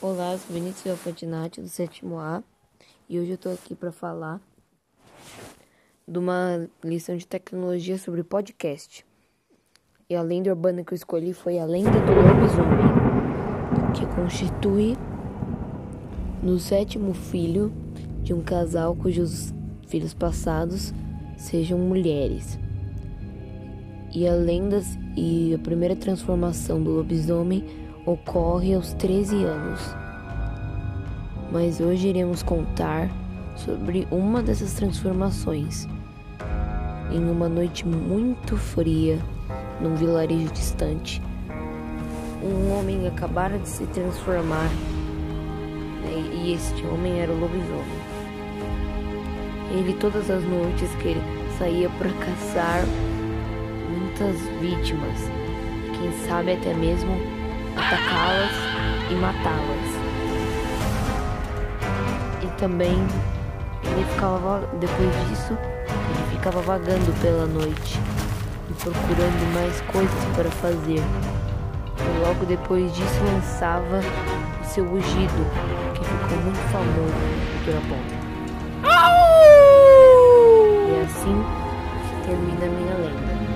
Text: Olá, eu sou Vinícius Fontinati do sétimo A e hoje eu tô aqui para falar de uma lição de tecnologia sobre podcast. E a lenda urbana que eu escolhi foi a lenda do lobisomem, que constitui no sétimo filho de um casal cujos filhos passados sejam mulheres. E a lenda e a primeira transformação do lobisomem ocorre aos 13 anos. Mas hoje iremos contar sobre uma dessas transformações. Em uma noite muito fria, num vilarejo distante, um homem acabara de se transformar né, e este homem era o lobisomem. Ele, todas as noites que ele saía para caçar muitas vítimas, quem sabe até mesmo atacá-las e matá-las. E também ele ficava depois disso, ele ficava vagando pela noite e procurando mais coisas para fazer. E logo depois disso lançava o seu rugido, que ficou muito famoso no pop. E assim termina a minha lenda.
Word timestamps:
Olá, 0.00 0.30
eu 0.30 0.38
sou 0.38 0.54
Vinícius 0.54 0.96
Fontinati 1.00 1.60
do 1.60 1.68
sétimo 1.68 2.20
A 2.20 2.40
e 3.08 3.18
hoje 3.18 3.32
eu 3.32 3.36
tô 3.36 3.48
aqui 3.48 3.74
para 3.74 3.90
falar 3.90 4.40
de 6.06 6.16
uma 6.16 6.68
lição 6.84 7.16
de 7.16 7.26
tecnologia 7.26 7.98
sobre 7.98 8.22
podcast. 8.22 9.04
E 10.08 10.14
a 10.14 10.22
lenda 10.22 10.50
urbana 10.50 10.84
que 10.84 10.92
eu 10.92 10.96
escolhi 10.96 11.32
foi 11.34 11.58
a 11.58 11.64
lenda 11.64 11.90
do 11.90 12.12
lobisomem, 12.12 13.92
que 13.92 14.06
constitui 14.14 14.96
no 16.44 16.60
sétimo 16.60 17.12
filho 17.12 17.72
de 18.22 18.32
um 18.32 18.40
casal 18.40 18.94
cujos 18.94 19.52
filhos 19.88 20.14
passados 20.14 20.94
sejam 21.36 21.76
mulheres. 21.76 22.56
E 24.14 24.28
a 24.28 24.34
lenda 24.34 24.80
e 25.16 25.56
a 25.56 25.58
primeira 25.58 25.96
transformação 25.96 26.80
do 26.80 26.92
lobisomem 26.92 27.87
ocorre 28.12 28.74
aos 28.74 28.94
13 28.94 29.44
anos. 29.44 29.80
Mas 31.52 31.78
hoje 31.78 32.08
iremos 32.08 32.42
contar 32.42 33.10
sobre 33.54 34.08
uma 34.10 34.42
dessas 34.42 34.72
transformações. 34.72 35.86
Em 37.12 37.22
uma 37.30 37.48
noite 37.48 37.86
muito 37.86 38.56
fria, 38.56 39.18
num 39.80 39.94
vilarejo 39.94 40.50
distante, 40.52 41.22
um 42.42 42.78
homem 42.78 43.06
acabara 43.06 43.58
de 43.58 43.68
se 43.68 43.84
transformar 43.86 44.68
né, 46.02 46.30
e 46.32 46.52
este 46.54 46.86
homem 46.86 47.20
era 47.20 47.32
o 47.32 47.38
lobisomem. 47.38 48.08
Ele, 49.70 49.92
todas 49.94 50.30
as 50.30 50.42
noites 50.44 50.90
que 51.02 51.08
ele 51.08 51.22
saía 51.58 51.90
para 51.90 52.10
caçar 52.10 52.84
muitas 53.90 54.36
vítimas, 54.60 55.18
quem 55.98 56.26
sabe 56.26 56.52
até 56.52 56.72
mesmo 56.72 57.37
atacá-las 57.78 58.50
e 59.10 59.14
matá-las. 59.14 59.88
E 62.42 62.46
também 62.58 62.98
ele 63.84 64.04
ficava 64.12 64.68
depois 64.80 65.28
disso, 65.28 65.52
ele 65.52 66.26
ficava 66.32 66.60
vagando 66.60 67.12
pela 67.20 67.46
noite 67.46 67.98
e 68.68 68.74
procurando 68.74 69.54
mais 69.54 69.80
coisas 69.92 70.24
para 70.36 70.50
fazer. 70.50 71.02
E 72.00 72.26
logo 72.26 72.44
depois 72.46 72.92
disso 72.94 73.20
lançava 73.24 74.00
o 74.60 74.64
seu 74.64 74.84
rugido, 74.84 75.46
que 75.94 76.04
ficou 76.04 76.38
muito 76.44 76.60
famoso 76.70 77.38
no 77.66 77.80
pop. 77.88 78.18
E 80.88 81.00
assim 81.04 81.44
termina 82.24 82.66
a 82.66 82.68
minha 82.68 82.94
lenda. 82.96 83.48